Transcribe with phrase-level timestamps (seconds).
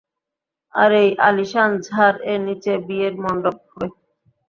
[0.73, 3.87] আর এই আলিশান ঝাড় এর নিচে, বিয়ের মন্ডপ হবে।